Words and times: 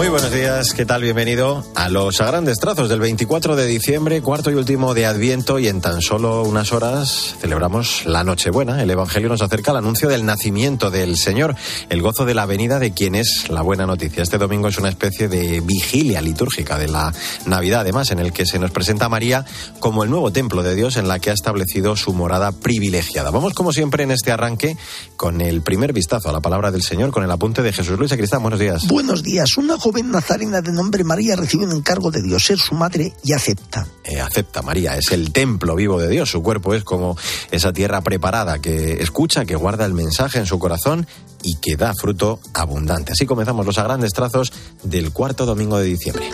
Muy 0.00 0.08
buenos 0.08 0.32
días, 0.32 0.72
¿qué 0.72 0.86
tal? 0.86 1.02
Bienvenido 1.02 1.62
a 1.74 1.90
los 1.90 2.16
grandes 2.16 2.58
trazos 2.58 2.88
del 2.88 3.00
24 3.00 3.54
de 3.54 3.66
diciembre, 3.66 4.22
cuarto 4.22 4.50
y 4.50 4.54
último 4.54 4.94
de 4.94 5.04
Adviento 5.04 5.58
y 5.58 5.68
en 5.68 5.82
tan 5.82 6.00
solo 6.00 6.42
unas 6.42 6.72
horas 6.72 7.36
celebramos 7.38 8.06
la 8.06 8.24
Nochebuena. 8.24 8.82
El 8.82 8.90
Evangelio 8.90 9.28
nos 9.28 9.42
acerca 9.42 9.72
al 9.72 9.76
anuncio 9.76 10.08
del 10.08 10.24
nacimiento 10.24 10.90
del 10.90 11.18
Señor, 11.18 11.54
el 11.90 12.00
gozo 12.00 12.24
de 12.24 12.32
la 12.32 12.46
venida 12.46 12.78
de 12.78 12.94
quien 12.94 13.14
es 13.14 13.50
la 13.50 13.60
buena 13.60 13.84
noticia. 13.84 14.22
Este 14.22 14.38
domingo 14.38 14.68
es 14.68 14.78
una 14.78 14.88
especie 14.88 15.28
de 15.28 15.60
vigilia 15.60 16.22
litúrgica 16.22 16.78
de 16.78 16.88
la 16.88 17.12
Navidad, 17.44 17.80
además, 17.80 18.10
en 18.10 18.20
el 18.20 18.32
que 18.32 18.46
se 18.46 18.58
nos 18.58 18.70
presenta 18.70 19.04
a 19.04 19.10
María 19.10 19.44
como 19.80 20.02
el 20.02 20.08
nuevo 20.08 20.32
templo 20.32 20.62
de 20.62 20.76
Dios 20.76 20.96
en 20.96 21.08
la 21.08 21.18
que 21.18 21.28
ha 21.28 21.34
establecido 21.34 21.94
su 21.94 22.14
morada 22.14 22.52
privilegiada. 22.52 23.30
Vamos, 23.30 23.52
como 23.52 23.70
siempre, 23.70 24.04
en 24.04 24.12
este 24.12 24.32
arranque 24.32 24.78
con 25.18 25.42
el 25.42 25.60
primer 25.60 25.92
vistazo 25.92 26.30
a 26.30 26.32
la 26.32 26.40
palabra 26.40 26.70
del 26.70 26.82
Señor, 26.82 27.10
con 27.10 27.22
el 27.22 27.30
apunte 27.30 27.60
de 27.60 27.74
Jesús 27.74 27.98
Luis 27.98 28.10
Cristán. 28.14 28.40
Buenos 28.40 28.60
días. 28.60 28.86
Buenos 28.86 29.22
días. 29.22 29.58
Una 29.58 29.76
joven 29.90 30.12
nazarena 30.12 30.62
de 30.62 30.70
nombre 30.70 31.02
María 31.02 31.34
recibe 31.34 31.64
un 31.64 31.72
encargo 31.72 32.12
de 32.12 32.22
Dios, 32.22 32.44
ser 32.44 32.58
su 32.58 32.76
madre, 32.76 33.12
y 33.24 33.32
acepta. 33.32 33.88
Eh, 34.04 34.20
acepta, 34.20 34.62
María, 34.62 34.96
es 34.96 35.10
el 35.10 35.32
templo 35.32 35.74
vivo 35.74 36.00
de 36.00 36.08
Dios. 36.08 36.30
Su 36.30 36.44
cuerpo 36.44 36.74
es 36.74 36.84
como 36.84 37.16
esa 37.50 37.72
tierra 37.72 38.00
preparada 38.02 38.60
que 38.60 39.02
escucha, 39.02 39.44
que 39.44 39.56
guarda 39.56 39.84
el 39.84 39.94
mensaje 39.94 40.38
en 40.38 40.46
su 40.46 40.60
corazón 40.60 41.08
y 41.42 41.56
que 41.56 41.76
da 41.76 41.92
fruto 41.92 42.38
abundante. 42.54 43.12
Así 43.12 43.26
comenzamos 43.26 43.66
los 43.66 43.78
a 43.78 43.82
grandes 43.82 44.12
trazos 44.12 44.52
del 44.84 45.10
cuarto 45.12 45.44
domingo 45.44 45.76
de 45.78 45.86
diciembre. 45.86 46.30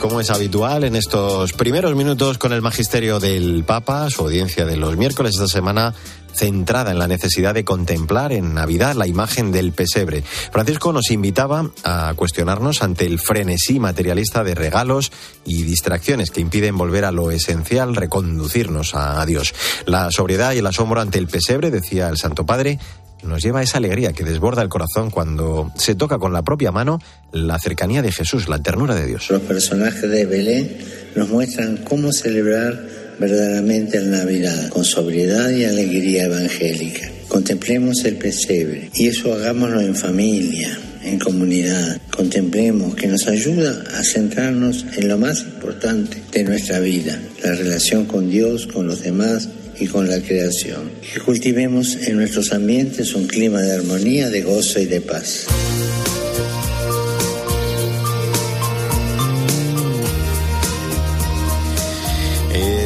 Como 0.00 0.20
es 0.20 0.30
habitual, 0.30 0.84
en 0.84 0.94
estos 0.94 1.52
primeros 1.52 1.94
minutos 1.96 2.38
con 2.38 2.52
el 2.52 2.62
magisterio 2.62 3.18
del 3.18 3.64
Papa, 3.64 4.08
su 4.10 4.22
audiencia 4.22 4.64
de 4.64 4.76
los 4.76 4.96
miércoles 4.96 5.34
esta 5.34 5.48
semana 5.48 5.92
centrada 6.32 6.92
en 6.92 6.98
la 6.98 7.08
necesidad 7.08 7.52
de 7.52 7.64
contemplar 7.64 8.32
en 8.32 8.54
Navidad 8.54 8.94
la 8.94 9.08
imagen 9.08 9.50
del 9.50 9.72
pesebre. 9.72 10.22
Francisco 10.22 10.92
nos 10.92 11.10
invitaba 11.10 11.70
a 11.82 12.12
cuestionarnos 12.14 12.82
ante 12.82 13.06
el 13.06 13.18
frenesí 13.18 13.80
materialista 13.80 14.44
de 14.44 14.54
regalos 14.54 15.10
y 15.44 15.64
distracciones 15.64 16.30
que 16.30 16.40
impiden 16.40 16.78
volver 16.78 17.04
a 17.04 17.12
lo 17.12 17.30
esencial, 17.30 17.96
reconducirnos 17.96 18.94
a 18.94 19.24
Dios. 19.26 19.54
La 19.84 20.10
sobriedad 20.12 20.52
y 20.52 20.58
el 20.58 20.66
asombro 20.66 21.00
ante 21.00 21.18
el 21.18 21.26
pesebre, 21.26 21.70
decía 21.70 22.08
el 22.08 22.18
Santo 22.18 22.46
Padre, 22.46 22.78
nos 23.22 23.42
lleva 23.42 23.60
a 23.60 23.62
esa 23.62 23.78
alegría 23.78 24.12
que 24.12 24.24
desborda 24.24 24.62
el 24.62 24.68
corazón 24.68 25.10
cuando 25.10 25.72
se 25.76 25.94
toca 25.94 26.18
con 26.18 26.32
la 26.32 26.42
propia 26.42 26.72
mano 26.72 27.00
la 27.32 27.58
cercanía 27.58 28.02
de 28.02 28.12
Jesús, 28.12 28.48
la 28.48 28.62
ternura 28.62 28.94
de 28.94 29.06
Dios. 29.06 29.30
Los 29.30 29.42
personajes 29.42 30.08
de 30.08 30.26
Belén 30.26 30.78
nos 31.14 31.28
muestran 31.28 31.78
cómo 31.78 32.12
celebrar 32.12 32.78
verdaderamente 33.18 34.00
la 34.00 34.18
Navidad 34.18 34.68
con 34.68 34.84
sobriedad 34.84 35.50
y 35.50 35.64
alegría 35.64 36.24
evangélica. 36.24 37.10
Contemplemos 37.28 38.04
el 38.04 38.16
pesebre 38.16 38.90
y 38.94 39.08
eso 39.08 39.34
hagámoslo 39.34 39.80
en 39.80 39.94
familia, 39.94 40.78
en 41.02 41.18
comunidad. 41.18 42.00
Contemplemos 42.10 42.94
que 42.94 43.08
nos 43.08 43.26
ayuda 43.26 43.84
a 43.94 44.02
centrarnos 44.02 44.86
en 44.96 45.08
lo 45.08 45.18
más 45.18 45.40
importante 45.40 46.22
de 46.32 46.44
nuestra 46.44 46.80
vida, 46.80 47.20
la 47.42 47.52
relación 47.52 48.06
con 48.06 48.30
Dios, 48.30 48.66
con 48.66 48.86
los 48.86 49.02
demás 49.02 49.48
y 49.80 49.86
con 49.86 50.08
la 50.08 50.20
creación. 50.20 50.90
Que 51.12 51.20
cultivemos 51.20 51.96
en 52.06 52.16
nuestros 52.16 52.52
ambientes 52.52 53.14
un 53.14 53.26
clima 53.26 53.60
de 53.60 53.72
armonía, 53.72 54.28
de 54.30 54.42
gozo 54.42 54.80
y 54.80 54.86
de 54.86 55.00
paz. 55.00 55.46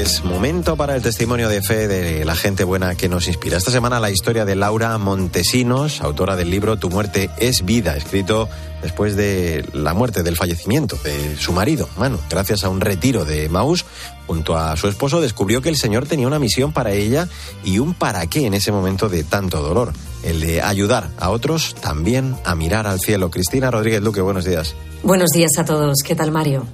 Es 0.03 0.25
momento 0.25 0.77
para 0.77 0.97
el 0.97 1.03
testimonio 1.03 1.49
de 1.49 1.63
fe 1.63 1.87
de 1.87 2.25
la 2.25 2.35
gente 2.35 2.65
buena 2.65 2.97
que 2.97 3.09
nos 3.09 3.29
inspira. 3.29 3.57
Esta 3.57 3.71
semana 3.71 4.01
la 4.01 4.11
historia 4.11 4.45
de 4.45 4.57
Laura 4.57 4.99
Montesinos, 4.99 6.01
autora 6.01 6.35
del 6.35 6.51
libro 6.51 6.77
Tu 6.77 6.91
muerte 6.91 7.31
es 7.39 7.65
vida, 7.65 7.97
escrito 7.97 8.49
después 8.83 9.15
de 9.15 9.65
la 9.73 9.95
muerte, 9.95 10.25
del 10.25 10.35
fallecimiento 10.35 10.99
de 11.05 11.37
su 11.37 11.53
marido, 11.53 11.89
Manu. 11.99 12.19
Gracias 12.29 12.65
a 12.65 12.69
un 12.69 12.81
retiro 12.81 13.25
de 13.25 13.49
Maús, 13.49 13.85
junto 14.27 14.57
a 14.57 14.77
su 14.77 14.89
esposo, 14.89 15.21
descubrió 15.21 15.63
que 15.63 15.69
el 15.69 15.77
Señor 15.77 16.09
tenía 16.09 16.27
una 16.27 16.41
misión 16.41 16.73
para 16.73 16.91
ella 16.91 17.29
y 17.63 17.79
un 17.79 17.95
para 17.95 18.27
qué 18.27 18.45
en 18.45 18.55
ese 18.55 18.73
momento 18.73 19.09
de 19.09 19.23
tanto 19.23 19.63
dolor. 19.63 19.93
El 20.25 20.41
de 20.41 20.63
ayudar 20.63 21.11
a 21.21 21.31
otros 21.31 21.77
también 21.77 22.35
a 22.45 22.57
mirar 22.57 22.89
al 22.89 22.99
cielo. 22.99 23.31
Cristina 23.31 23.71
Rodríguez 23.71 24.03
Luque, 24.03 24.21
buenos 24.21 24.45
días. 24.45 24.75
Buenos 25.05 25.31
días 25.31 25.53
a 25.59 25.65
todos. 25.65 25.99
¿Qué 26.05 26.17
tal, 26.17 26.33
Mario? 26.33 26.67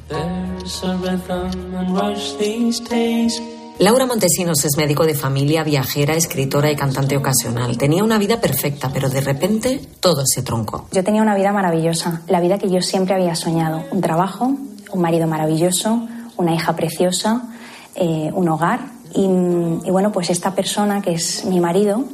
Laura 3.79 4.07
Montesinos 4.07 4.65
es 4.65 4.77
médico 4.77 5.07
de 5.07 5.15
familia, 5.15 5.65
viajera, 5.65 6.15
escritora 6.15 6.71
y 6.71 6.77
cantante 6.77 7.17
ocasional. 7.17 7.79
Tenía 7.79 8.05
una 8.05 8.19
vida 8.19 8.41
perfecta, 8.41 8.91
pero 8.93 9.09
de 9.09 9.21
repente 9.21 9.81
todo 10.01 10.25
se 10.27 10.43
troncó. 10.43 10.87
Yo 10.93 11.03
tenía 11.03 11.23
una 11.23 11.35
vida 11.37 11.53
maravillosa, 11.53 12.23
la 12.29 12.41
vida 12.41 12.59
que 12.59 12.69
yo 12.69 12.83
siempre 12.83 13.15
había 13.15 13.35
soñado. 13.35 13.85
Un 13.93 14.01
trabajo, 14.01 14.53
un 14.93 15.01
marido 15.01 15.27
maravilloso, 15.27 16.07
una 16.37 16.55
hija 16.55 16.75
preciosa, 16.77 17.49
eh, 17.95 18.31
un 18.35 18.49
hogar. 18.49 18.81
Y, 19.15 19.25
y, 19.25 19.91
bueno, 19.91 20.13
pues 20.13 20.29
esta 20.29 20.55
persona 20.55 21.01
que 21.01 21.13
es 21.13 21.45
mi 21.47 21.61
marido, 21.61 22.05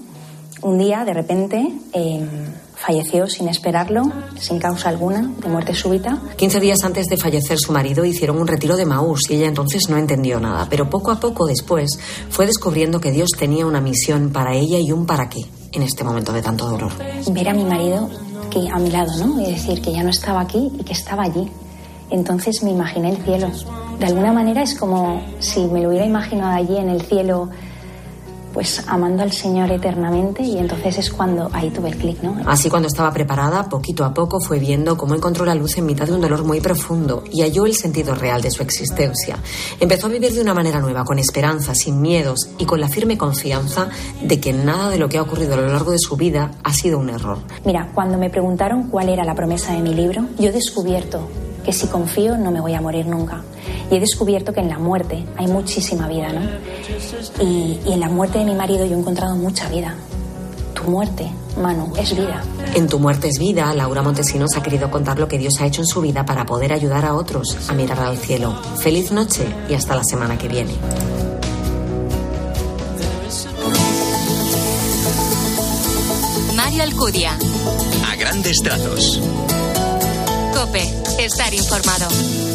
un 0.64 0.78
día 0.78 1.04
de 1.04 1.14
repente... 1.14 1.72
Eh, 1.92 2.26
falleció 2.84 3.26
sin 3.28 3.48
esperarlo, 3.48 4.02
sin 4.38 4.58
causa 4.58 4.90
alguna, 4.90 5.32
de 5.42 5.48
muerte 5.48 5.74
súbita. 5.74 6.18
15 6.36 6.60
días 6.60 6.84
antes 6.84 7.06
de 7.06 7.16
fallecer 7.16 7.56
su 7.58 7.72
marido 7.72 8.04
hicieron 8.04 8.38
un 8.38 8.46
retiro 8.46 8.76
de 8.76 8.84
Maús 8.84 9.30
y 9.30 9.36
ella 9.36 9.46
entonces 9.46 9.88
no 9.88 9.96
entendió 9.96 10.38
nada, 10.38 10.66
pero 10.68 10.90
poco 10.90 11.10
a 11.10 11.18
poco 11.18 11.46
después 11.46 11.98
fue 12.28 12.46
descubriendo 12.46 13.00
que 13.00 13.10
Dios 13.10 13.30
tenía 13.38 13.64
una 13.64 13.80
misión 13.80 14.30
para 14.30 14.54
ella 14.54 14.78
y 14.78 14.92
un 14.92 15.06
para 15.06 15.30
qué 15.30 15.40
en 15.72 15.82
este 15.82 16.04
momento 16.04 16.32
de 16.32 16.42
tanto 16.42 16.68
dolor. 16.68 16.92
Ver 17.30 17.48
a 17.48 17.54
mi 17.54 17.64
marido 17.64 18.10
que 18.50 18.68
a 18.68 18.78
mi 18.78 18.90
lado, 18.90 19.16
¿no? 19.18 19.40
Y 19.40 19.52
decir 19.52 19.80
que 19.80 19.92
ya 19.92 20.02
no 20.02 20.10
estaba 20.10 20.42
aquí 20.42 20.70
y 20.78 20.84
que 20.84 20.92
estaba 20.92 21.22
allí. 21.24 21.50
Entonces 22.10 22.62
me 22.62 22.70
imaginé 22.70 23.10
el 23.10 23.16
cielo. 23.24 23.50
De 23.98 24.06
alguna 24.06 24.32
manera 24.32 24.62
es 24.62 24.78
como 24.78 25.22
si 25.38 25.60
me 25.66 25.80
lo 25.80 25.88
hubiera 25.88 26.04
imaginado 26.04 26.54
allí 26.54 26.76
en 26.76 26.90
el 26.90 27.02
cielo 27.02 27.48
pues 28.54 28.84
amando 28.86 29.24
al 29.24 29.32
Señor 29.32 29.72
eternamente 29.72 30.44
y 30.44 30.56
entonces 30.58 30.96
es 30.98 31.10
cuando 31.10 31.50
ahí 31.52 31.70
tuve 31.70 31.88
el 31.88 31.96
clic, 31.96 32.22
¿no? 32.22 32.40
Así 32.46 32.70
cuando 32.70 32.86
estaba 32.86 33.12
preparada, 33.12 33.68
poquito 33.68 34.04
a 34.04 34.14
poco 34.14 34.38
fue 34.40 34.60
viendo 34.60 34.96
cómo 34.96 35.16
encontró 35.16 35.44
la 35.44 35.56
luz 35.56 35.76
en 35.76 35.86
mitad 35.86 36.06
de 36.06 36.12
un 36.12 36.20
dolor 36.20 36.44
muy 36.44 36.60
profundo 36.60 37.24
y 37.32 37.42
halló 37.42 37.66
el 37.66 37.74
sentido 37.74 38.14
real 38.14 38.40
de 38.40 38.52
su 38.52 38.62
existencia. 38.62 39.38
Empezó 39.80 40.06
a 40.06 40.10
vivir 40.10 40.32
de 40.32 40.40
una 40.40 40.54
manera 40.54 40.78
nueva, 40.80 41.04
con 41.04 41.18
esperanza, 41.18 41.74
sin 41.74 42.00
miedos 42.00 42.48
y 42.56 42.64
con 42.64 42.80
la 42.80 42.88
firme 42.88 43.18
confianza 43.18 43.88
de 44.22 44.38
que 44.38 44.52
nada 44.52 44.88
de 44.88 44.98
lo 44.98 45.08
que 45.08 45.18
ha 45.18 45.22
ocurrido 45.22 45.54
a 45.54 45.56
lo 45.56 45.66
largo 45.66 45.90
de 45.90 45.98
su 45.98 46.16
vida 46.16 46.52
ha 46.62 46.72
sido 46.72 47.00
un 47.00 47.10
error. 47.10 47.38
Mira, 47.64 47.90
cuando 47.92 48.18
me 48.18 48.30
preguntaron 48.30 48.84
cuál 48.88 49.08
era 49.08 49.24
la 49.24 49.34
promesa 49.34 49.72
de 49.72 49.82
mi 49.82 49.92
libro, 49.92 50.26
yo 50.38 50.50
he 50.50 50.52
descubierto 50.52 51.28
que 51.64 51.72
si 51.72 51.88
confío 51.88 52.36
no 52.36 52.52
me 52.52 52.60
voy 52.60 52.74
a 52.74 52.80
morir 52.80 53.06
nunca. 53.06 53.42
Y 53.90 53.96
he 53.96 54.00
descubierto 54.00 54.52
que 54.52 54.60
en 54.60 54.68
la 54.68 54.78
muerte 54.78 55.24
hay 55.36 55.46
muchísima 55.46 56.08
vida, 56.08 56.32
¿no? 56.32 56.40
Y, 57.42 57.80
y 57.86 57.92
en 57.92 58.00
la 58.00 58.08
muerte 58.08 58.38
de 58.38 58.44
mi 58.44 58.54
marido 58.54 58.84
yo 58.86 58.96
he 58.96 58.98
encontrado 58.98 59.36
mucha 59.36 59.68
vida. 59.68 59.94
Tu 60.74 60.82
muerte, 60.90 61.30
Manu, 61.60 61.92
es 61.96 62.16
vida. 62.16 62.42
En 62.74 62.88
Tu 62.88 62.98
muerte 62.98 63.28
es 63.28 63.38
vida, 63.38 63.72
Laura 63.74 64.02
Montesinos 64.02 64.50
ha 64.56 64.62
querido 64.62 64.90
contar 64.90 65.18
lo 65.18 65.28
que 65.28 65.38
Dios 65.38 65.60
ha 65.60 65.66
hecho 65.66 65.80
en 65.80 65.86
su 65.86 66.00
vida 66.00 66.26
para 66.26 66.44
poder 66.44 66.72
ayudar 66.72 67.04
a 67.04 67.14
otros 67.14 67.56
a 67.68 67.72
mirar 67.72 68.00
al 68.00 68.18
cielo. 68.18 68.52
Feliz 68.78 69.12
noche 69.12 69.46
y 69.68 69.74
hasta 69.74 69.94
la 69.94 70.02
semana 70.02 70.36
que 70.36 70.48
viene. 70.48 70.72
Mario 76.56 76.82
Alcudia. 76.82 77.38
A 78.10 78.16
grandes 78.16 78.60
trazos. 78.62 79.20
Cope, 80.52 80.82
estar 81.18 81.54
informado. 81.54 82.53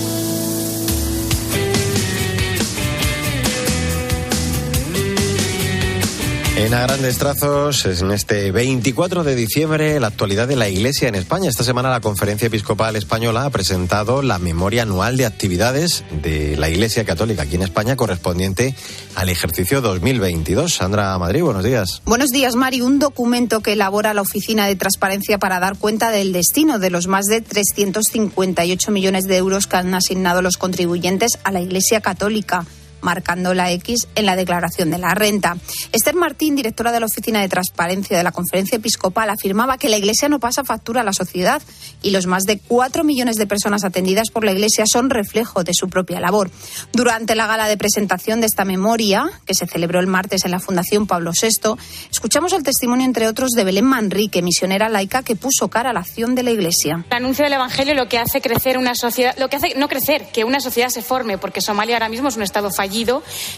En 6.60 6.74
a 6.74 6.82
grandes 6.82 7.18
trazos, 7.18 7.86
en 7.86 8.12
este 8.12 8.52
24 8.52 9.24
de 9.24 9.34
diciembre, 9.34 9.98
la 10.02 10.08
actualidad 10.08 10.46
de 10.46 10.58
la 10.58 10.68
Iglesia 10.68 11.08
en 11.08 11.16
España. 11.16 11.50
Esta 11.50 11.64
semana 11.64 11.90
la 11.90 12.02
Conferencia 12.02 12.48
Episcopal 12.48 12.98
Española 12.98 13.46
ha 13.46 13.50
presentado 13.50 14.22
la 14.22 14.40
memoria 14.40 14.82
anual 14.82 15.16
de 15.16 15.26
actividades 15.26 16.04
de 16.22 16.58
la 16.58 16.70
Iglesia 16.70 17.06
Católica 17.06 17.44
aquí 17.44 17.56
en 17.56 17.62
España 17.62 17.96
correspondiente 17.96 18.76
al 19.16 19.30
ejercicio 19.30 19.80
2022. 19.80 20.74
Sandra 20.74 21.18
Madrid, 21.18 21.44
buenos 21.44 21.64
días. 21.64 22.02
Buenos 22.04 22.30
días, 22.30 22.56
Mari. 22.56 22.82
Un 22.82 23.00
documento 23.00 23.62
que 23.62 23.72
elabora 23.72 24.14
la 24.14 24.22
Oficina 24.22 24.68
de 24.68 24.76
Transparencia 24.76 25.38
para 25.38 25.62
dar 25.62 25.78
cuenta 25.78 26.12
del 26.12 26.34
destino 26.34 26.78
de 26.78 26.90
los 26.90 27.08
más 27.08 27.28
de 27.28 27.40
358 27.40 28.92
millones 28.92 29.28
de 29.28 29.38
euros 29.38 29.66
que 29.66 29.78
han 29.78 29.94
asignado 29.94 30.42
los 30.42 30.58
contribuyentes 30.58 31.32
a 31.46 31.54
la 31.54 31.62
Iglesia 31.62 32.02
Católica 32.02 32.66
marcando 33.02 33.54
la 33.54 33.72
X 33.72 34.08
en 34.16 34.26
la 34.26 34.36
declaración 34.36 34.92
de 34.92 34.98
la 34.98 35.14
renta. 35.14 35.58
Esther 35.92 36.16
Martín, 36.16 36.56
directora 36.56 36.92
de 36.92 37.00
la 37.00 37.06
Oficina 37.06 37.42
de 37.42 37.50
Transparencia 37.50 38.18
de 38.18 38.24
la 38.24 38.32
Conferencia 38.32 38.78
Episcopal, 38.78 39.30
afirmaba 39.30 39.78
que 39.78 39.90
la 39.90 39.98
Iglesia 39.98 40.30
no 40.30 40.40
pasa 40.40 40.64
factura 40.64 41.02
a 41.02 41.04
la 41.04 41.14
sociedad 41.14 41.62
y 42.02 42.12
los 42.12 42.26
más 42.26 42.44
de 42.44 42.60
cuatro 42.60 43.04
millones 43.04 43.36
de 43.36 43.48
personas 43.48 43.84
atendidas 43.84 44.30
por 44.30 44.44
la 44.44 44.52
Iglesia 44.52 44.86
son 44.92 45.10
reflejo 45.10 45.64
de 45.64 45.74
su 45.74 45.90
propia 45.90 46.20
labor. 46.20 46.52
Durante 46.94 47.36
la 47.36 47.48
gala 47.48 47.68
de 47.68 47.78
presentación 47.78 48.42
de 48.42 48.48
esta 48.48 48.66
memoria, 48.66 49.30
que 49.46 49.54
se 49.54 49.68
celebró 49.68 50.00
el 50.00 50.08
martes 50.08 50.46
en 50.46 50.52
la 50.52 50.60
Fundación 50.60 51.08
Pablo 51.08 51.32
VI, 51.40 51.76
escuchamos 52.12 52.54
el 52.54 52.64
testimonio, 52.64 53.06
entre 53.06 53.28
otros, 53.28 53.52
de 53.52 53.64
Belén 53.64 53.86
Manrique, 53.86 54.42
misionera 54.42 54.90
laica 54.90 55.24
que 55.24 55.36
puso 55.36 55.70
cara 55.70 55.92
a 55.92 55.94
la 55.94 56.02
acción 56.02 56.36
de 56.36 56.44
la 56.44 56.52
Iglesia. 56.52 57.06
El 57.10 57.18
anuncio 57.18 57.44
del 57.44 57.54
Evangelio 57.54 57.94
lo 57.94 58.08
que 58.08 58.18
hace 58.18 58.42
crecer 58.42 58.78
una 58.78 58.96
sociedad, 58.96 59.36
lo 59.38 59.50
que 59.50 59.58
hace 59.58 59.74
no 59.76 59.88
crecer, 59.88 60.26
que 60.32 60.44
una 60.44 60.60
sociedad 60.60 60.90
se 60.90 61.02
forme, 61.02 61.38
porque 61.38 61.62
Somalia 61.62 61.96
ahora 61.96 62.10
mismo 62.10 62.30
es 62.30 62.36
un 62.36 62.44
Estado 62.44 62.70
fallido, 62.72 62.89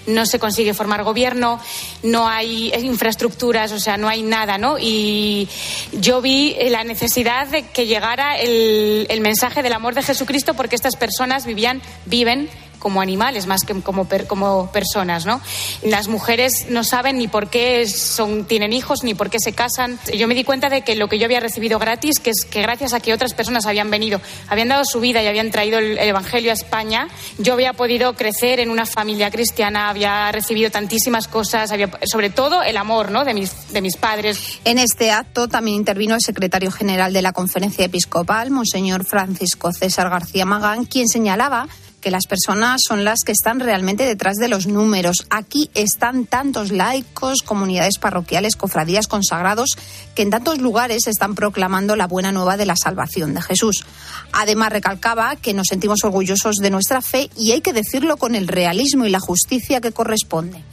no 0.08 0.26
se 0.26 0.40
consigue 0.40 0.74
formar 0.74 1.04
gobierno, 1.04 1.60
no 2.04 2.28
hay 2.28 2.74
infraestructuras, 2.74 3.72
o 3.72 3.80
sea, 3.80 3.98
no 3.98 4.08
hay 4.08 4.22
nada, 4.22 4.58
¿no? 4.58 4.78
Y 4.80 5.48
yo 5.92 6.22
vi 6.22 6.56
la 6.70 6.84
necesidad 6.84 7.48
de 7.48 7.64
que 7.64 7.88
llegara 7.88 8.38
el, 8.38 9.08
el 9.10 9.22
mensaje 9.22 9.64
del 9.64 9.74
amor 9.74 9.96
de 9.96 10.04
Jesucristo 10.04 10.54
porque 10.54 10.76
estas 10.76 10.96
personas 10.96 11.46
vivían, 11.46 11.82
viven 12.06 12.50
como 12.82 13.00
animales 13.00 13.46
más 13.46 13.62
que 13.64 13.80
como, 13.82 14.08
como 14.28 14.72
personas, 14.72 15.26
¿no? 15.26 15.40
Las 15.84 16.08
mujeres 16.08 16.66
no 16.70 16.84
saben 16.84 17.20
ni 17.20 17.28
por 17.28 17.50
qué 17.50 17.88
son, 17.88 18.46
tienen 18.46 18.74
hijos 18.74 19.04
ni 19.04 19.14
por 19.14 19.30
qué 19.30 19.38
se 19.40 19.54
casan. 19.54 20.00
Yo 20.14 20.28
me 20.28 20.34
di 20.34 20.44
cuenta 20.44 20.70
de 20.70 20.82
que 20.82 20.96
lo 20.96 21.08
que 21.08 21.20
yo 21.20 21.26
había 21.26 21.40
recibido 21.40 21.80
gratis, 21.80 22.20
que 22.20 22.32
es 22.32 22.44
que 22.44 22.62
gracias 22.62 22.94
a 22.94 23.00
que 23.00 23.14
otras 23.14 23.34
personas 23.34 23.66
habían 23.68 23.90
venido, 23.92 24.20
habían 24.50 24.68
dado 24.68 24.84
su 24.84 25.00
vida 25.00 25.22
y 25.22 25.28
habían 25.28 25.52
traído 25.52 25.80
el, 25.80 25.98
Evangelio 26.02 26.50
a 26.52 26.54
España, 26.54 27.08
yo 27.38 27.54
había 27.54 27.74
podido 27.74 28.16
crecer 28.16 28.60
en 28.60 28.72
una 28.72 28.86
familia 28.86 29.30
cristiana, 29.30 29.90
había 29.90 30.32
recibido 30.32 30.72
tantísimas 30.72 31.28
cosas, 31.28 31.72
había, 31.72 31.90
sobre 32.04 32.32
todo 32.32 32.64
el 32.64 32.76
amor 32.76 33.12
¿no? 33.12 33.24
de, 33.24 33.34
mis, 33.36 33.72
de 33.72 33.82
mis 33.82 33.96
padres. 33.96 34.60
En 34.66 34.80
este 34.80 35.12
acto 35.12 35.48
también 35.48 35.78
intervino 35.78 36.16
el 36.16 36.22
secretario 36.22 36.72
general 36.72 37.14
de 37.14 37.22
la 37.22 37.32
Conferencia 37.32 37.86
Episcopal, 37.86 38.50
Monseñor 38.50 39.06
Francisco 39.06 39.72
César 39.72 40.10
García 40.10 40.46
Magán, 40.46 40.86
quien 40.86 41.08
señalaba 41.08 41.68
que 42.02 42.12
las 42.12 42.26
personas 42.26 42.82
son 42.86 43.06
las 43.06 43.20
que 43.26 43.32
están 43.32 43.60
realmente 43.60 44.06
detrás 44.06 44.36
de 44.36 44.48
los 44.48 44.68
números. 44.68 45.26
Aquí 45.30 45.70
están 45.74 46.26
tantos 46.26 46.72
laicos, 46.72 47.44
comunidades 47.44 47.98
parroquiales, 48.00 48.56
cofradías 48.56 49.08
consagrados, 49.08 49.78
que 50.16 50.24
en 50.24 50.32
tantos 50.32 50.60
lugares 50.60 51.08
están 51.08 51.36
proclamando 51.36 51.96
la 51.96 52.08
buena 52.08 52.32
nueva 52.32 52.58
de 52.58 52.66
la 52.66 52.76
salvación 52.76 53.34
de 53.34 53.42
Jesús. 53.42 53.86
Además, 54.34 54.72
recalcaba 54.72 55.36
que 55.36 55.54
nos 55.54 55.68
sentimos 55.68 56.04
orgullosos 56.04 56.58
de 56.58 56.72
nuestra 56.72 57.02
fe 57.02 57.30
y 57.38 57.52
hay 57.52 57.62
que 57.62 57.74
decirlo 57.74 58.18
con 58.18 58.36
el 58.36 58.48
realismo 58.48 59.06
y 59.06 59.10
la 59.10 59.20
justicia 59.20 59.80
que 59.80 59.92
corresponde. 59.92 60.64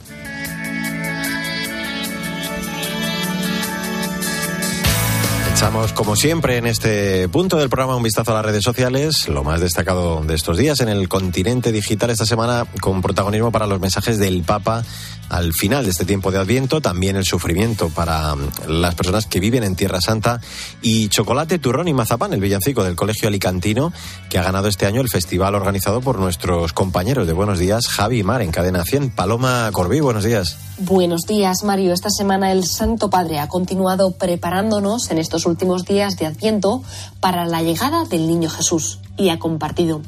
Echamos, 5.59 5.91
como 5.91 6.15
siempre, 6.15 6.55
en 6.55 6.65
este 6.65 7.27
punto 7.27 7.57
del 7.57 7.67
programa 7.67 7.97
un 7.97 8.01
vistazo 8.01 8.31
a 8.31 8.35
las 8.35 8.45
redes 8.45 8.63
sociales, 8.63 9.27
lo 9.27 9.43
más 9.43 9.59
destacado 9.59 10.21
de 10.21 10.33
estos 10.33 10.57
días 10.57 10.79
en 10.79 10.87
el 10.87 11.09
continente 11.09 11.73
digital 11.73 12.11
esta 12.11 12.25
semana, 12.25 12.65
con 12.79 13.01
protagonismo 13.01 13.51
para 13.51 13.67
los 13.67 13.81
mensajes 13.81 14.19
del 14.19 14.43
Papa 14.43 14.85
al 15.29 15.53
final 15.53 15.85
de 15.85 15.91
este 15.91 16.05
tiempo 16.05 16.31
de 16.31 16.39
Adviento, 16.39 16.81
también 16.81 17.15
el 17.15 17.25
sufrimiento 17.25 17.89
para 17.89 18.35
mm, 18.35 18.49
las 18.67 18.95
personas 18.95 19.25
que 19.25 19.39
viven 19.39 19.63
en 19.63 19.75
Tierra 19.75 20.01
Santa 20.01 20.41
y 20.81 21.09
chocolate, 21.09 21.59
turrón 21.59 21.87
y 21.87 21.93
mazapán, 21.93 22.33
el 22.33 22.41
villancico 22.41 22.83
del 22.83 22.95
Colegio 22.95 23.27
Alicantino, 23.27 23.93
que 24.29 24.39
ha 24.39 24.43
ganado 24.43 24.67
este 24.67 24.85
año 24.85 25.01
el 25.01 25.09
festival 25.09 25.55
organizado 25.55 26.01
por 26.01 26.19
nuestros 26.19 26.73
compañeros 26.73 27.27
de 27.27 27.33
Buenos 27.33 27.59
Días, 27.59 27.87
Javi 27.87 28.19
y 28.19 28.23
Mar, 28.23 28.41
en 28.41 28.51
Cadena 28.51 28.83
100. 28.83 29.11
Paloma 29.11 29.69
Corbí, 29.71 29.99
buenos 29.99 30.23
días. 30.23 30.57
Buenos 30.79 31.21
días, 31.27 31.63
Mario. 31.63 31.93
Esta 31.93 32.09
semana 32.09 32.51
el 32.51 32.65
Santo 32.65 33.09
Padre 33.09 33.39
ha 33.39 33.47
continuado 33.47 34.11
preparándonos 34.11 35.11
en 35.11 35.17
estos 35.17 35.45
últimos 35.45 35.85
días 35.85 36.15
de 36.17 36.25
Adviento 36.25 36.83
para 37.19 37.45
la 37.45 37.61
llegada 37.61 38.05
del 38.05 38.27
Niño 38.27 38.49
Jesús 38.49 38.99
y 39.19 39.29
ha 39.29 39.37
compartido. 39.37 40.01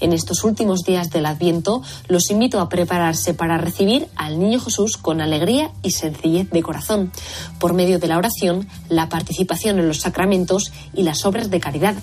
En 0.00 0.12
estos 0.12 0.44
últimos 0.44 0.84
días 0.84 1.10
del 1.10 1.26
Adviento 1.26 1.82
los 2.06 2.30
invito 2.30 2.60
a 2.60 2.68
prepararse 2.68 3.34
para 3.34 3.58
recibir 3.58 4.06
al 4.14 4.38
Niño 4.38 4.60
Jesús 4.60 4.96
con 4.96 5.20
alegría 5.20 5.72
y 5.82 5.92
sencillez 5.92 6.50
de 6.50 6.62
corazón, 6.62 7.10
por 7.58 7.72
medio 7.72 7.98
de 7.98 8.06
la 8.06 8.18
oración, 8.18 8.68
la 8.88 9.08
participación 9.08 9.78
en 9.78 9.88
los 9.88 10.00
sacramentos 10.00 10.72
y 10.94 11.02
las 11.02 11.24
obras 11.24 11.50
de 11.50 11.58
caridad. 11.58 11.94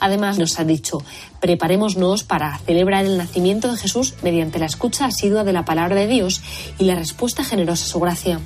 Además, 0.00 0.38
nos 0.38 0.58
ha 0.58 0.64
dicho, 0.64 0.98
preparémonos 1.40 2.24
para 2.24 2.58
celebrar 2.58 3.04
el 3.04 3.16
nacimiento 3.18 3.70
de 3.70 3.78
Jesús 3.78 4.14
mediante 4.22 4.58
la 4.58 4.66
escucha 4.66 5.06
asidua 5.06 5.44
de 5.44 5.52
la 5.52 5.64
palabra 5.64 5.96
de 5.96 6.06
Dios 6.06 6.42
y 6.78 6.84
la 6.84 6.94
respuesta 6.94 7.44
generosa 7.44 7.84
a 7.84 7.88
su 7.88 8.00
gracia. 8.00 8.40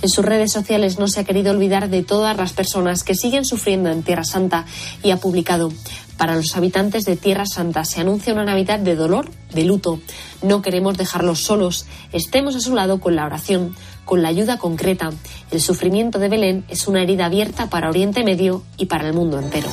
En 0.00 0.08
sus 0.08 0.24
redes 0.24 0.52
sociales 0.52 0.98
no 0.98 1.08
se 1.08 1.20
ha 1.20 1.24
querido 1.24 1.50
olvidar 1.50 1.88
de 1.88 2.02
todas 2.02 2.36
las 2.36 2.52
personas 2.52 3.02
que 3.02 3.14
siguen 3.14 3.44
sufriendo 3.44 3.90
en 3.90 4.02
Tierra 4.02 4.24
Santa 4.24 4.64
y 5.02 5.10
ha 5.10 5.16
publicado 5.16 5.70
para 6.18 6.34
los 6.34 6.56
habitantes 6.56 7.04
de 7.04 7.16
Tierra 7.16 7.46
Santa 7.46 7.84
se 7.84 8.00
anuncia 8.00 8.32
una 8.32 8.44
Navidad 8.44 8.80
de 8.80 8.96
dolor, 8.96 9.30
de 9.54 9.64
luto. 9.64 10.00
No 10.42 10.62
queremos 10.62 10.98
dejarlos 10.98 11.40
solos. 11.44 11.86
Estemos 12.12 12.56
a 12.56 12.60
su 12.60 12.74
lado 12.74 12.98
con 12.98 13.14
la 13.14 13.24
oración, 13.24 13.76
con 14.04 14.20
la 14.20 14.28
ayuda 14.28 14.58
concreta. 14.58 15.12
El 15.52 15.60
sufrimiento 15.60 16.18
de 16.18 16.28
Belén 16.28 16.64
es 16.68 16.88
una 16.88 17.02
herida 17.02 17.26
abierta 17.26 17.70
para 17.70 17.88
Oriente 17.88 18.24
Medio 18.24 18.64
y 18.76 18.86
para 18.86 19.06
el 19.06 19.14
mundo 19.14 19.38
entero. 19.38 19.68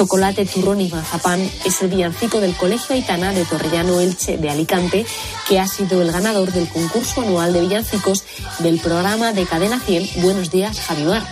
Chocolate, 0.00 0.46
turrón 0.46 0.80
y 0.80 0.88
mazapán 0.88 1.42
es 1.66 1.82
el 1.82 1.90
villancico 1.90 2.40
del 2.40 2.56
Colegio 2.56 2.94
Aitana 2.94 3.34
de 3.34 3.44
Torrellano 3.44 4.00
Elche 4.00 4.38
de 4.38 4.48
Alicante, 4.48 5.04
que 5.46 5.60
ha 5.60 5.68
sido 5.68 6.00
el 6.00 6.10
ganador 6.10 6.50
del 6.52 6.66
concurso 6.70 7.20
anual 7.20 7.52
de 7.52 7.60
villancicos 7.60 8.24
del 8.60 8.80
programa 8.80 9.34
de 9.34 9.44
Cadena 9.44 9.78
100 9.78 10.22
Buenos 10.22 10.50
Días, 10.50 10.80
Javier. 10.80 11.22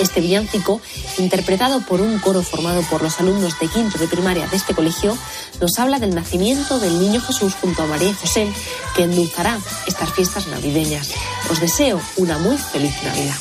Este 0.00 0.20
villancico, 0.20 0.80
interpretado 1.18 1.80
por 1.80 2.00
un 2.00 2.20
coro 2.20 2.44
formado 2.44 2.82
por 2.82 3.02
los 3.02 3.18
alumnos 3.18 3.58
de 3.58 3.66
quinto 3.66 3.98
de 3.98 4.06
primaria 4.06 4.46
de 4.46 4.56
este 4.56 4.76
colegio, 4.76 5.18
nos 5.60 5.76
habla 5.80 5.98
del 5.98 6.14
nacimiento 6.14 6.78
del 6.78 7.00
niño 7.00 7.20
Jesús 7.20 7.54
junto 7.60 7.82
a 7.82 7.86
María 7.86 8.14
José, 8.14 8.46
que 8.94 9.02
endulzará 9.02 9.58
estas 9.88 10.12
fiestas 10.12 10.46
navideñas. 10.46 11.10
Os 11.50 11.58
deseo 11.58 12.00
una 12.16 12.38
muy 12.38 12.58
feliz 12.58 12.94
Navidad. 13.02 13.34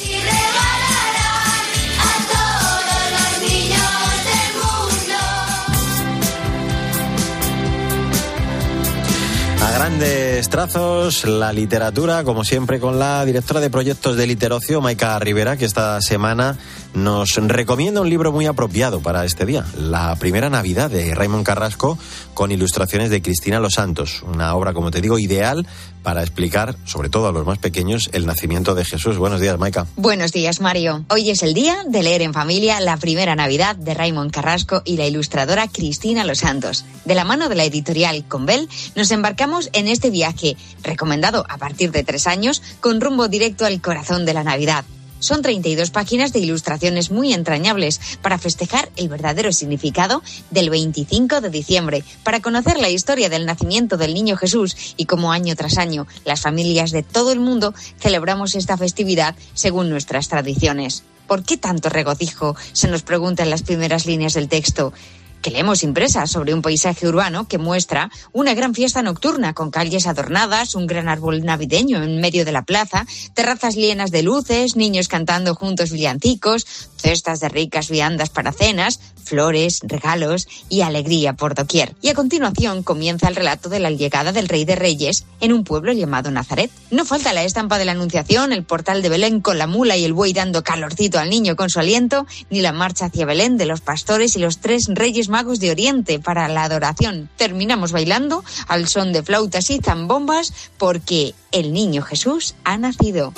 Grandes 9.87 10.49
trazos, 10.49 11.23
la 11.23 11.53
literatura, 11.53 12.25
como 12.25 12.43
siempre, 12.43 12.77
con 12.77 12.99
la 12.99 13.23
directora 13.23 13.61
de 13.61 13.69
proyectos 13.69 14.17
de 14.17 14.27
Literocio, 14.27 14.81
Maika 14.81 15.17
Rivera, 15.17 15.55
que 15.55 15.63
esta 15.63 16.01
semana 16.01 16.57
nos 16.97 17.35
recomienda 17.35 18.01
un 18.01 18.09
libro 18.09 18.31
muy 18.31 18.47
apropiado 18.47 19.01
para 19.01 19.23
este 19.23 19.45
día, 19.45 19.63
La 19.77 20.15
Primera 20.15 20.49
Navidad 20.49 20.89
de 20.89 21.13
Raymond 21.13 21.45
Carrasco, 21.45 21.97
con 22.33 22.51
ilustraciones 22.51 23.11
de 23.11 23.21
Cristina 23.21 23.59
Los 23.59 23.73
Santos. 23.73 24.23
Una 24.23 24.55
obra, 24.55 24.73
como 24.73 24.89
te 24.89 24.99
digo, 24.99 25.19
ideal 25.19 25.67
para 26.01 26.21
explicar, 26.21 26.75
sobre 26.85 27.09
todo 27.09 27.27
a 27.27 27.31
los 27.31 27.45
más 27.45 27.59
pequeños, 27.59 28.09
el 28.13 28.25
nacimiento 28.25 28.73
de 28.73 28.83
Jesús. 28.83 29.17
Buenos 29.17 29.41
días, 29.41 29.59
Maika. 29.59 29.85
Buenos 29.95 30.31
días, 30.31 30.59
Mario. 30.59 31.05
Hoy 31.09 31.29
es 31.29 31.43
el 31.43 31.53
día 31.53 31.83
de 31.87 32.01
leer 32.01 32.23
en 32.23 32.33
familia 32.33 32.79
La 32.79 32.97
Primera 32.97 33.35
Navidad 33.35 33.75
de 33.75 33.93
Raymond 33.93 34.31
Carrasco 34.31 34.81
y 34.83 34.97
la 34.97 35.05
ilustradora 35.05 35.67
Cristina 35.67 36.23
Los 36.23 36.39
Santos. 36.39 36.85
De 37.05 37.13
la 37.13 37.25
mano 37.25 37.47
de 37.47 37.55
la 37.55 37.65
editorial 37.65 38.25
Convel, 38.27 38.69
nos 38.95 39.11
embarcamos 39.11 39.69
en 39.73 39.87
este 39.87 40.09
viaje, 40.09 40.57
recomendado 40.81 41.45
a 41.47 41.57
partir 41.57 41.91
de 41.91 42.03
tres 42.03 42.25
años, 42.25 42.63
con 42.79 43.01
rumbo 43.01 43.27
directo 43.27 43.65
al 43.65 43.81
corazón 43.81 44.25
de 44.25 44.33
la 44.33 44.43
Navidad. 44.43 44.83
Son 45.19 45.41
32 45.41 45.91
páginas 45.91 46.33
de 46.33 46.39
ilustraciones 46.39 47.11
muy 47.11 47.33
entrañables 47.33 47.99
para 48.21 48.37
festejar 48.37 48.89
el 48.95 49.09
verdadero 49.09 49.51
significado 49.51 50.21
del 50.51 50.69
25 50.69 51.41
de 51.41 51.49
diciembre, 51.49 52.03
para 52.23 52.39
conocer 52.39 52.79
la 52.79 52.89
historia 52.89 53.29
del 53.29 53.45
nacimiento 53.45 53.97
del 53.97 54.13
niño 54.13 54.37
Jesús 54.37 54.95
y 54.97 55.05
cómo 55.05 55.31
año 55.31 55.55
tras 55.55 55.77
año 55.77 56.07
las 56.25 56.41
familias 56.41 56.91
de 56.91 57.03
todo 57.03 57.31
el 57.31 57.39
mundo 57.39 57.73
celebramos 57.99 58.55
esta 58.55 58.77
festividad 58.77 59.35
según 59.53 59.89
nuestras 59.89 60.27
tradiciones. 60.27 61.03
¿Por 61.27 61.43
qué 61.43 61.57
tanto 61.57 61.89
regocijo? 61.89 62.55
Se 62.71 62.87
nos 62.87 63.01
pregunta 63.01 63.43
en 63.43 63.49
las 63.49 63.63
primeras 63.63 64.05
líneas 64.05 64.33
del 64.33 64.47
texto. 64.47 64.93
Que 65.41 65.51
leemos 65.51 65.83
impresa 65.83 66.27
sobre 66.27 66.53
un 66.53 66.61
paisaje 66.61 67.07
urbano 67.07 67.47
que 67.47 67.57
muestra 67.57 68.09
una 68.33 68.53
gran 68.53 68.73
fiesta 68.73 69.01
nocturna 69.01 69.53
con 69.53 69.71
calles 69.71 70.07
adornadas, 70.07 70.75
un 70.75 70.87
gran 70.87 71.09
árbol 71.09 71.43
navideño 71.43 72.03
en 72.03 72.19
medio 72.19 72.45
de 72.45 72.51
la 72.51 72.63
plaza, 72.63 73.05
terrazas 73.33 73.75
llenas 73.75 74.11
de 74.11 74.23
luces, 74.23 74.75
niños 74.75 75.07
cantando 75.07 75.55
juntos 75.55 75.91
villancicos, 75.91 76.65
cestas 76.97 77.39
de 77.39 77.49
ricas 77.49 77.89
viandas 77.89 78.29
para 78.29 78.51
cenas, 78.51 78.99
flores, 79.27 79.81
regalos 79.83 80.47
y 80.69 80.81
alegría 80.81 81.33
por 81.33 81.53
doquier. 81.53 81.95
Y 82.01 82.09
a 82.09 82.13
continuación 82.13 82.81
comienza 82.81 83.27
el 83.27 83.35
relato 83.35 83.69
de 83.69 83.79
la 83.79 83.91
llegada 83.91 84.31
del 84.31 84.47
Rey 84.47 84.65
de 84.65 84.75
Reyes 84.75 85.25
en 85.41 85.53
un 85.53 85.63
pueblo 85.63 85.91
llamado 85.91 86.31
Nazaret. 86.31 86.71
No 86.91 87.05
falta 87.05 87.33
la 87.33 87.43
estampa 87.43 87.77
de 87.77 87.85
la 87.85 87.91
Anunciación, 87.91 88.53
el 88.53 88.63
portal 88.63 89.01
de 89.01 89.09
Belén 89.09 89.41
con 89.41 89.57
la 89.57 89.67
mula 89.67 89.97
y 89.97 90.05
el 90.05 90.13
buey 90.13 90.33
dando 90.33 90.63
calorcito 90.63 91.19
al 91.19 91.29
niño 91.29 91.55
con 91.55 91.69
su 91.69 91.79
aliento, 91.79 92.25
ni 92.49 92.61
la 92.61 92.71
marcha 92.71 93.05
hacia 93.05 93.25
Belén 93.25 93.57
de 93.57 93.65
los 93.65 93.81
pastores 93.81 94.35
y 94.35 94.39
los 94.39 94.59
tres 94.59 94.87
reyes 94.87 95.26
magos 95.29 95.59
de 95.59 95.71
Oriente 95.71 96.19
para 96.19 96.47
la 96.47 96.63
adoración. 96.63 97.29
Terminamos 97.37 97.91
bailando 97.91 98.43
al 98.67 98.87
son 98.87 99.13
de 99.13 99.23
flautas 99.23 99.69
y 99.69 99.79
zambombas 99.79 100.53
porque 100.77 101.33
el 101.51 101.73
niño 101.73 102.01
Jesús 102.01 102.55
ha 102.63 102.77
nacido. 102.77 103.33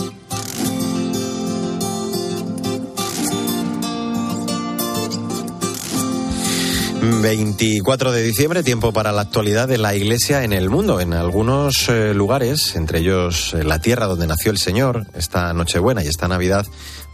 24 7.01 8.11
de 8.11 8.23
diciembre, 8.23 8.61
tiempo 8.61 8.91
para 8.91 9.13
la 9.13 9.21
actualidad 9.21 9.67
de 9.69 9.77
la 9.77 9.95
Iglesia 9.95 10.43
en 10.43 10.51
el 10.51 10.69
mundo. 10.69 10.99
En 10.99 11.13
algunos 11.13 11.87
eh, 11.87 12.13
lugares, 12.13 12.75
entre 12.75 12.99
ellos 12.99 13.53
eh, 13.53 13.63
la 13.63 13.79
tierra 13.79 14.05
donde 14.07 14.27
nació 14.27 14.51
el 14.51 14.57
Señor, 14.57 15.07
esta 15.13 15.53
Nochebuena 15.53 16.03
y 16.03 16.07
esta 16.07 16.27
Navidad 16.27 16.65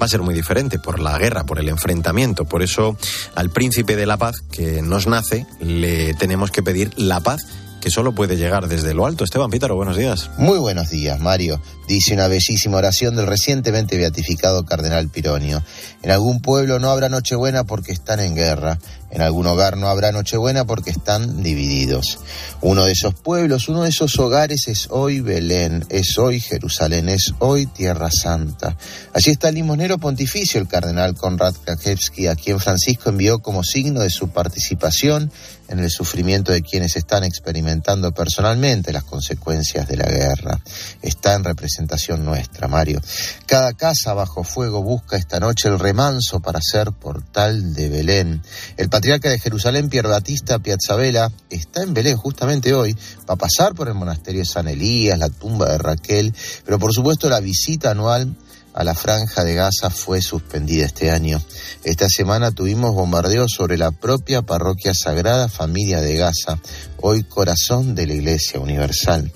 va 0.01 0.05
a 0.05 0.09
ser 0.09 0.21
muy 0.21 0.33
diferente 0.33 0.79
por 0.79 0.99
la 0.99 1.17
guerra, 1.19 1.45
por 1.45 1.59
el 1.59 1.69
enfrentamiento. 1.69 2.45
Por 2.45 2.63
eso 2.63 2.97
al 3.35 3.51
príncipe 3.51 3.95
de 3.95 4.07
la 4.07 4.17
paz 4.17 4.41
que 4.51 4.81
nos 4.81 5.05
nace 5.05 5.45
le 5.59 6.15
tenemos 6.15 6.49
que 6.49 6.63
pedir 6.63 6.91
la 6.97 7.19
paz 7.19 7.45
que 7.85 7.91
solo 7.91 8.15
puede 8.15 8.35
llegar 8.35 8.67
desde 8.67 8.95
lo 8.95 9.05
alto. 9.05 9.23
Esteban 9.23 9.51
Pítaro, 9.51 9.75
buenos 9.75 9.95
días. 9.95 10.31
Muy 10.39 10.57
buenos 10.57 10.89
días, 10.89 11.19
Mario. 11.19 11.61
Dice 11.87 12.15
una 12.15 12.27
bellísima 12.27 12.77
oración 12.77 13.15
del 13.15 13.27
recientemente 13.27 13.95
beatificado 13.95 14.65
cardenal 14.65 15.09
Pironio. 15.09 15.61
En 16.01 16.09
algún 16.09 16.41
pueblo 16.41 16.79
no 16.79 16.89
habrá 16.89 17.09
Nochebuena 17.09 17.63
porque 17.63 17.91
están 17.91 18.21
en 18.21 18.33
guerra. 18.33 18.79
En 19.12 19.21
algún 19.21 19.47
hogar 19.47 19.77
no 19.77 19.88
habrá 19.88 20.12
Nochebuena 20.12 20.65
porque 20.65 20.89
están 20.89 21.41
divididos. 21.41 22.19
Uno 22.62 22.85
de 22.85 22.91
esos 22.91 23.13
pueblos, 23.13 23.69
uno 23.69 23.83
de 23.83 23.89
esos 23.89 24.17
hogares 24.19 24.67
es 24.67 24.88
hoy 24.89 25.21
Belén, 25.21 25.85
es 25.89 26.17
hoy 26.17 26.39
Jerusalén, 26.39 27.09
es 27.09 27.33
hoy 27.39 27.65
Tierra 27.67 28.09
Santa. 28.12 28.75
Allí 29.13 29.31
está 29.31 29.50
el 29.50 29.55
limonero 29.55 29.97
pontificio, 29.97 30.59
el 30.59 30.67
cardenal 30.67 31.15
Konrad 31.15 31.55
Krajewski, 31.55 32.27
a 32.27 32.35
quien 32.35 32.59
Francisco 32.59 33.09
envió 33.09 33.39
como 33.39 33.63
signo 33.63 34.01
de 34.01 34.09
su 34.09 34.29
participación 34.29 35.31
en 35.67 35.79
el 35.79 35.89
sufrimiento 35.89 36.51
de 36.51 36.62
quienes 36.62 36.95
están 36.95 37.24
experimentando 37.24 38.12
personalmente 38.12 38.93
las 38.93 39.03
consecuencias 39.03 39.88
de 39.88 39.97
la 39.97 40.05
guerra. 40.05 40.59
Está 41.01 41.33
en 41.33 41.43
representación 41.43 42.24
nuestra, 42.24 42.67
Mario. 42.67 43.01
Cada 43.45 43.74
casa 43.74 44.13
bajo 44.13 44.43
fuego 44.43 44.83
busca 44.83 45.17
esta 45.17 45.39
noche 45.39 45.69
el 45.69 45.79
remanso 45.79 46.39
para 46.39 46.59
ser 46.62 46.91
portal 46.91 47.74
de 47.74 47.89
Belén. 47.89 48.41
El 48.77 48.89
patriarca 48.95 49.27
de 49.27 49.39
Jerusalén, 49.39 49.89
Pierre 49.89 50.07
Batista 50.07 50.59
Piazzabella, 50.59 51.29
está 51.49 51.83
en 51.83 51.93
Belén 51.93 52.15
justamente 52.15 52.73
hoy. 52.73 52.95
Va 53.29 53.33
a 53.33 53.35
pasar 53.35 53.75
por 53.75 53.89
el 53.89 53.93
monasterio 53.93 54.39
de 54.39 54.45
San 54.45 54.69
Elías, 54.69 55.19
la 55.19 55.27
tumba 55.27 55.69
de 55.69 55.77
Raquel, 55.77 56.33
pero 56.63 56.79
por 56.79 56.93
supuesto 56.93 57.29
la 57.29 57.41
visita 57.41 57.91
anual 57.91 58.33
a 58.73 58.85
la 58.85 58.95
franja 58.95 59.43
de 59.43 59.53
Gaza 59.53 59.89
fue 59.89 60.21
suspendida 60.21 60.85
este 60.85 61.11
año. 61.11 61.41
Esta 61.83 62.07
semana 62.07 62.51
tuvimos 62.51 62.95
bombardeos 62.95 63.51
sobre 63.51 63.77
la 63.77 63.91
propia 63.91 64.43
parroquia 64.43 64.93
Sagrada 64.93 65.49
Familia 65.49 65.99
de 65.99 66.15
Gaza, 66.15 66.57
hoy 67.01 67.23
corazón 67.23 67.95
de 67.95 68.07
la 68.07 68.13
Iglesia 68.13 68.61
Universal. 68.61 69.29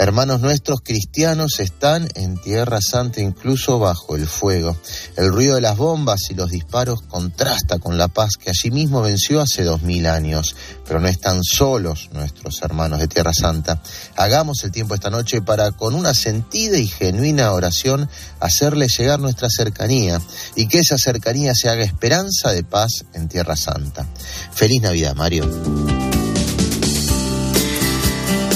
Hermanos 0.00 0.40
nuestros 0.40 0.80
cristianos 0.80 1.58
están 1.58 2.08
en 2.14 2.36
Tierra 2.36 2.80
Santa 2.80 3.20
incluso 3.20 3.80
bajo 3.80 4.14
el 4.14 4.28
fuego. 4.28 4.76
El 5.16 5.32
ruido 5.32 5.56
de 5.56 5.60
las 5.60 5.76
bombas 5.76 6.30
y 6.30 6.34
los 6.34 6.52
disparos 6.52 7.02
contrasta 7.02 7.80
con 7.80 7.98
la 7.98 8.06
paz 8.06 8.36
que 8.38 8.50
allí 8.50 8.70
mismo 8.70 9.02
venció 9.02 9.40
hace 9.40 9.64
dos 9.64 9.82
mil 9.82 10.06
años. 10.06 10.54
Pero 10.86 11.00
no 11.00 11.08
están 11.08 11.42
solos 11.42 12.10
nuestros 12.12 12.62
hermanos 12.62 13.00
de 13.00 13.08
Tierra 13.08 13.32
Santa. 13.34 13.82
Hagamos 14.14 14.62
el 14.62 14.70
tiempo 14.70 14.94
esta 14.94 15.10
noche 15.10 15.42
para 15.42 15.72
con 15.72 15.96
una 15.96 16.14
sentida 16.14 16.78
y 16.78 16.86
genuina 16.86 17.50
oración 17.50 18.08
hacerle 18.38 18.86
llegar 18.86 19.18
nuestra 19.18 19.48
cercanía 19.50 20.20
y 20.54 20.68
que 20.68 20.78
esa 20.78 20.96
cercanía 20.96 21.56
se 21.56 21.70
haga 21.70 21.82
esperanza 21.82 22.52
de 22.52 22.62
paz 22.62 23.04
en 23.14 23.26
Tierra 23.26 23.56
Santa. 23.56 24.06
Feliz 24.52 24.80
Navidad, 24.80 25.16
Mario. 25.16 26.07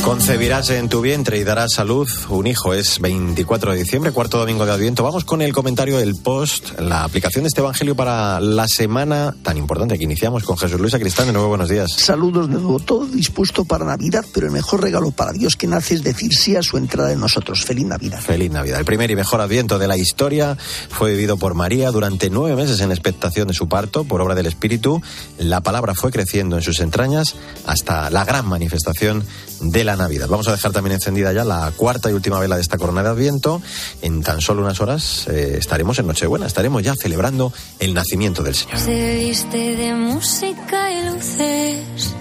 Concebirás 0.02 0.68
en 0.70 0.88
tu 0.88 1.00
vientre 1.00 1.38
y 1.38 1.44
darás 1.44 1.74
salud 1.74 2.08
un 2.28 2.48
hijo. 2.48 2.74
Es 2.74 2.98
24 2.98 3.70
de 3.70 3.78
diciembre, 3.78 4.10
cuarto 4.10 4.36
domingo 4.36 4.66
de 4.66 4.72
Adviento. 4.72 5.04
Vamos 5.04 5.24
con 5.24 5.42
el 5.42 5.52
comentario 5.52 5.96
del 5.98 6.16
post, 6.16 6.78
la 6.80 7.04
aplicación 7.04 7.44
de 7.44 7.48
este 7.48 7.60
Evangelio 7.60 7.94
para 7.94 8.40
la 8.40 8.66
semana 8.66 9.32
tan 9.44 9.56
importante 9.56 9.96
que 9.96 10.04
iniciamos 10.04 10.42
con 10.42 10.58
Jesús 10.58 10.80
Luis 10.80 10.92
Acristán. 10.94 11.28
De 11.28 11.32
nuevo, 11.32 11.48
buenos 11.48 11.68
días. 11.68 11.92
Saludos 11.92 12.48
de 12.48 12.54
nuevo. 12.54 12.80
Todo 12.80 13.06
dispuesto 13.06 13.64
para 13.64 13.84
Navidad, 13.84 14.24
pero 14.34 14.48
el 14.48 14.52
mejor 14.52 14.82
regalo 14.82 15.12
para 15.12 15.32
Dios 15.32 15.54
que 15.54 15.68
nace 15.68 15.94
es 15.94 16.02
decir 16.02 16.34
sí 16.34 16.56
a 16.56 16.62
su 16.62 16.78
entrada 16.78 17.12
en 17.12 17.20
nosotros. 17.20 17.64
Feliz 17.64 17.86
Navidad. 17.86 18.20
Feliz 18.20 18.50
Navidad. 18.50 18.80
El 18.80 18.84
primer 18.84 19.08
y 19.12 19.16
mejor 19.16 19.40
Adviento 19.40 19.78
de 19.78 19.86
la 19.86 19.96
historia 19.96 20.56
fue 20.90 21.12
vivido 21.12 21.36
por 21.36 21.54
María 21.54 21.92
durante 21.92 22.28
nueve 22.28 22.56
meses 22.56 22.80
en 22.80 22.90
expectación 22.90 23.46
de 23.46 23.54
su 23.54 23.68
parto 23.68 24.02
por 24.02 24.20
obra 24.20 24.34
del 24.34 24.46
Espíritu. 24.46 25.00
La 25.38 25.60
palabra 25.60 25.94
fue 25.94 26.10
creciendo 26.10 26.56
en 26.56 26.62
sus 26.62 26.80
entrañas 26.80 27.36
hasta 27.66 28.10
la 28.10 28.24
gran 28.24 28.46
manifestación 28.46 29.24
de 29.60 29.84
la 29.84 29.91
Navidad. 29.96 30.28
Vamos 30.28 30.48
a 30.48 30.52
dejar 30.52 30.72
también 30.72 30.94
encendida 30.94 31.32
ya 31.32 31.44
la 31.44 31.72
cuarta 31.76 32.10
y 32.10 32.12
última 32.12 32.38
vela 32.38 32.56
de 32.56 32.62
esta 32.62 32.78
corona 32.78 33.02
de 33.02 33.10
Adviento. 33.10 33.62
En 34.00 34.22
tan 34.22 34.40
solo 34.40 34.62
unas 34.62 34.80
horas 34.80 35.26
eh, 35.28 35.56
estaremos 35.58 35.98
en 35.98 36.06
Nochebuena, 36.06 36.46
estaremos 36.46 36.82
ya 36.82 36.94
celebrando 36.94 37.52
el 37.78 37.94
nacimiento 37.94 38.42
del 38.42 38.54
Señor. 38.54 38.78
Se 38.78 39.16
viste 39.16 39.76
de 39.76 39.94
música 39.94 40.92
y 40.92 41.06
luces 41.06 42.14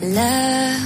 la 0.00 0.76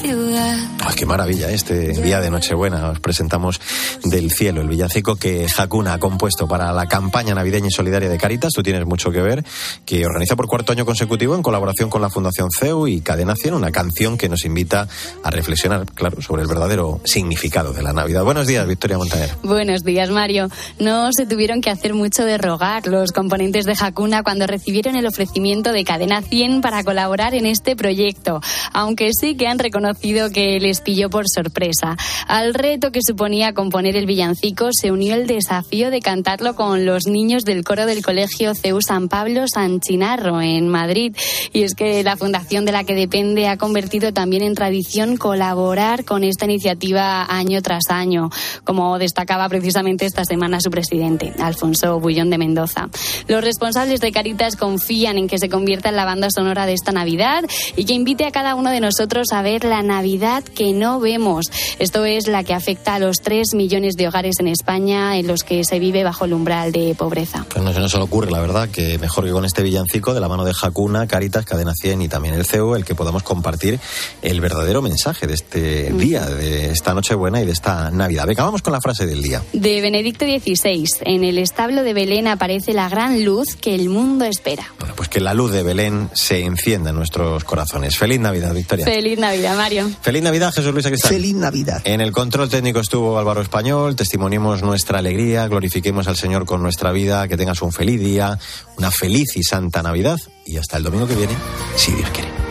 ciudad. 0.00 0.56
Ay, 0.80 0.94
qué 0.96 1.06
maravilla, 1.06 1.50
este 1.50 1.92
día 2.00 2.20
de 2.20 2.30
Nochebuena 2.30 2.90
os 2.90 3.00
presentamos 3.00 3.60
del 4.04 4.30
cielo, 4.30 4.60
el 4.60 4.68
villancico 4.68 5.16
que 5.16 5.46
Hakuna 5.56 5.94
ha 5.94 5.98
compuesto 5.98 6.46
para 6.46 6.72
la 6.72 6.86
campaña 6.86 7.34
navideña 7.34 7.68
y 7.68 7.70
solidaria 7.70 8.08
de 8.08 8.18
Caritas, 8.18 8.52
tú 8.52 8.62
tienes 8.62 8.86
mucho 8.86 9.10
que 9.10 9.20
ver, 9.20 9.44
que 9.84 10.04
organiza 10.06 10.36
por 10.36 10.46
cuarto 10.46 10.72
año 10.72 10.84
consecutivo 10.84 11.34
en 11.34 11.42
colaboración 11.42 11.90
con 11.90 12.02
la 12.02 12.10
Fundación 12.10 12.48
CEU 12.50 12.86
y 12.86 13.00
Cadena 13.00 13.34
100, 13.34 13.54
una 13.54 13.70
canción 13.70 14.18
que 14.18 14.28
nos 14.28 14.44
invita 14.44 14.88
a 15.22 15.30
reflexionar, 15.30 15.86
claro, 15.86 16.20
sobre 16.22 16.42
el 16.42 16.48
verdadero 16.48 17.00
significado 17.04 17.72
de 17.72 17.82
la 17.82 17.92
Navidad. 17.92 18.24
Buenos 18.24 18.46
días, 18.46 18.66
Victoria 18.66 18.98
Montaner. 18.98 19.30
Buenos 19.42 19.82
días, 19.82 20.10
Mario. 20.10 20.48
No 20.78 21.10
se 21.12 21.26
tuvieron 21.26 21.60
que 21.60 21.70
hacer 21.70 21.94
mucho 21.94 22.24
de 22.24 22.38
rogar 22.38 22.86
los 22.86 23.12
componentes 23.12 23.64
de 23.64 23.74
Hakuna 23.78 24.22
cuando 24.22 24.46
recibieron 24.46 24.96
el 24.96 25.06
ofrecimiento 25.06 25.72
de 25.72 25.84
Cadena 25.84 26.22
100 26.22 26.60
para 26.60 26.84
colaborar 26.84 27.34
en 27.34 27.46
este 27.46 27.76
proyecto, 27.76 28.40
aunque 28.72 29.10
sí 29.18 29.36
que 29.36 29.46
han 29.46 29.58
reconocido 29.58 30.30
que 30.30 30.58
les 30.60 30.80
pilló 30.80 31.10
por 31.10 31.24
sorpresa. 31.28 31.96
Al 32.26 32.54
reto 32.54 32.92
que 32.92 33.00
suponía 33.02 33.54
componer 33.54 33.87
el 33.96 34.06
villancico 34.06 34.68
se 34.72 34.90
unió 34.90 35.14
el 35.14 35.26
desafío 35.26 35.90
de 35.90 36.00
cantarlo 36.00 36.54
con 36.54 36.84
los 36.84 37.06
niños 37.06 37.44
del 37.44 37.64
coro 37.64 37.86
del 37.86 38.04
Colegio 38.04 38.54
CEU 38.54 38.80
San 38.80 39.08
Pablo 39.08 39.44
San 39.46 39.80
Chinarro 39.80 40.40
en 40.40 40.68
Madrid. 40.68 41.14
Y 41.52 41.62
es 41.62 41.74
que 41.74 42.02
la 42.02 42.16
fundación 42.16 42.64
de 42.64 42.72
la 42.72 42.84
que 42.84 42.94
depende 42.94 43.48
ha 43.48 43.56
convertido 43.56 44.12
también 44.12 44.42
en 44.42 44.54
tradición 44.54 45.16
colaborar 45.16 46.04
con 46.04 46.24
esta 46.24 46.44
iniciativa 46.44 47.24
año 47.24 47.62
tras 47.62 47.84
año, 47.88 48.30
como 48.64 48.98
destacaba 48.98 49.48
precisamente 49.48 50.06
esta 50.06 50.24
semana 50.24 50.60
su 50.60 50.70
presidente, 50.70 51.32
Alfonso 51.38 52.00
Bullón 52.00 52.30
de 52.30 52.38
Mendoza. 52.38 52.88
Los 53.26 53.42
responsables 53.42 54.00
de 54.00 54.12
Caritas 54.12 54.56
confían 54.56 55.18
en 55.18 55.28
que 55.28 55.38
se 55.38 55.48
convierta 55.48 55.88
en 55.88 55.96
la 55.96 56.04
banda 56.04 56.28
sonora 56.30 56.66
de 56.66 56.74
esta 56.74 56.92
Navidad 56.92 57.44
y 57.76 57.84
que 57.84 57.94
invite 57.94 58.24
a 58.24 58.30
cada 58.30 58.54
uno 58.54 58.70
de 58.70 58.80
nosotros 58.80 59.28
a 59.32 59.42
ver 59.42 59.64
la 59.64 59.82
Navidad 59.82 60.44
que 60.44 60.72
no 60.72 61.00
vemos. 61.00 61.46
Esto 61.78 62.04
es 62.04 62.26
la 62.26 62.44
que 62.44 62.54
afecta 62.54 62.94
a 62.94 62.98
los 62.98 63.20
3 63.20 63.54
millones 63.54 63.77
de 63.78 64.08
hogares 64.08 64.36
en 64.40 64.48
España 64.48 65.16
en 65.18 65.26
los 65.26 65.44
que 65.44 65.62
se 65.62 65.78
vive 65.78 66.02
bajo 66.02 66.24
el 66.24 66.32
umbral 66.32 66.72
de 66.72 66.94
pobreza. 66.96 67.46
Pues 67.48 67.62
no, 67.62 67.88
se 67.88 67.96
le 67.96 68.02
ocurre, 68.02 68.30
la 68.30 68.40
verdad, 68.40 68.68
que 68.68 68.98
mejor 68.98 69.24
que 69.24 69.30
con 69.30 69.44
este 69.44 69.62
villancico 69.62 70.14
de 70.14 70.20
la 70.20 70.28
mano 70.28 70.44
de 70.44 70.52
Jacuna, 70.52 71.06
Caritas, 71.06 71.44
Cadena 71.44 71.72
100 71.74 72.02
y 72.02 72.08
también 72.08 72.34
el 72.34 72.44
CEU, 72.44 72.74
el 72.74 72.84
que 72.84 72.94
podamos 72.94 73.22
compartir 73.22 73.78
el 74.22 74.40
verdadero 74.40 74.82
mensaje 74.82 75.26
de 75.26 75.34
este 75.34 75.92
día, 75.92 76.26
de 76.26 76.72
esta 76.72 76.92
Nochebuena 76.92 77.40
y 77.40 77.46
de 77.46 77.52
esta 77.52 77.90
Navidad. 77.90 78.26
Venga, 78.26 78.44
vamos 78.44 78.62
con 78.62 78.72
la 78.72 78.80
frase 78.80 79.06
del 79.06 79.22
día. 79.22 79.42
De 79.52 79.80
Benedicto 79.80 80.24
XVI, 80.24 80.86
en 81.02 81.22
el 81.22 81.38
establo 81.38 81.84
de 81.84 81.94
Belén 81.94 82.26
aparece 82.26 82.72
la 82.72 82.88
gran 82.88 83.24
luz 83.24 83.54
que 83.54 83.74
el 83.74 83.88
mundo 83.88 84.24
espera. 84.24 84.72
Pues 84.98 85.08
que 85.08 85.20
la 85.20 85.32
luz 85.32 85.52
de 85.52 85.62
Belén 85.62 86.10
se 86.12 86.40
encienda 86.40 86.90
en 86.90 86.96
nuestros 86.96 87.44
corazones. 87.44 87.96
Feliz 87.96 88.18
Navidad, 88.18 88.52
Victoria. 88.52 88.84
Feliz 88.84 89.16
Navidad, 89.16 89.56
Mario. 89.56 89.88
Feliz 90.02 90.24
Navidad, 90.24 90.52
Jesús 90.52 90.72
Luis 90.72 90.84
Cristal. 90.88 91.12
Feliz 91.12 91.36
Navidad. 91.36 91.80
En 91.84 92.00
el 92.00 92.10
control 92.10 92.48
técnico 92.48 92.80
estuvo 92.80 93.16
Álvaro 93.16 93.40
Español, 93.40 93.94
testimoniemos 93.94 94.64
nuestra 94.64 94.98
alegría, 94.98 95.46
glorifiquemos 95.46 96.08
al 96.08 96.16
Señor 96.16 96.46
con 96.46 96.64
nuestra 96.64 96.90
vida, 96.90 97.28
que 97.28 97.36
tengas 97.36 97.62
un 97.62 97.70
feliz 97.70 98.00
día, 98.00 98.40
una 98.76 98.90
feliz 98.90 99.36
y 99.36 99.44
santa 99.44 99.84
Navidad 99.84 100.18
y 100.44 100.56
hasta 100.56 100.78
el 100.78 100.82
domingo 100.82 101.06
que 101.06 101.14
viene, 101.14 101.36
si 101.76 101.92
Dios 101.92 102.10
quiere. 102.10 102.47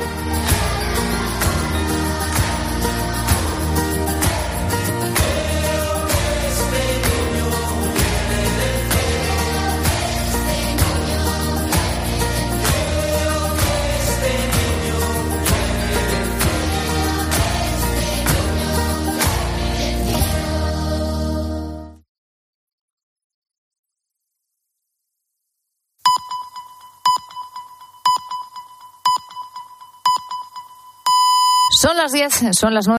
Las 32.07 32.13
10, 32.13 32.55
son 32.57 32.73
las 32.73 32.87
9. 32.87 32.95